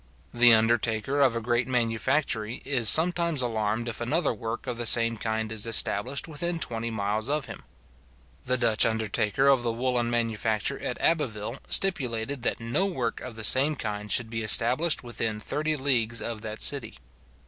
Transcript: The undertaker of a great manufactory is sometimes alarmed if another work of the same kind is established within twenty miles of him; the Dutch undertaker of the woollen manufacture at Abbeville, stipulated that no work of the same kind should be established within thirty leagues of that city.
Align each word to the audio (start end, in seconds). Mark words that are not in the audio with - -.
The 0.33 0.51
undertaker 0.51 1.21
of 1.21 1.35
a 1.35 1.39
great 1.39 1.67
manufactory 1.67 2.63
is 2.65 2.89
sometimes 2.89 3.43
alarmed 3.43 3.87
if 3.87 4.01
another 4.01 4.33
work 4.33 4.65
of 4.65 4.79
the 4.79 4.87
same 4.87 5.15
kind 5.15 5.51
is 5.51 5.67
established 5.67 6.27
within 6.27 6.57
twenty 6.57 6.89
miles 6.89 7.29
of 7.29 7.45
him; 7.45 7.63
the 8.43 8.57
Dutch 8.57 8.83
undertaker 8.83 9.47
of 9.47 9.61
the 9.61 9.71
woollen 9.71 10.09
manufacture 10.09 10.79
at 10.79 10.99
Abbeville, 10.99 11.59
stipulated 11.69 12.41
that 12.41 12.59
no 12.59 12.87
work 12.87 13.19
of 13.21 13.35
the 13.35 13.43
same 13.43 13.75
kind 13.75 14.11
should 14.11 14.31
be 14.31 14.41
established 14.41 15.03
within 15.03 15.39
thirty 15.39 15.75
leagues 15.75 16.19
of 16.19 16.41
that 16.41 16.63
city. 16.63 16.97